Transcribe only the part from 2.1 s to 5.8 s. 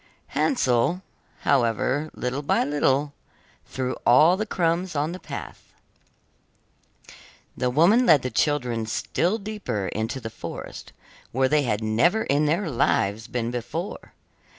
little by little, threw all the crumbs on the path.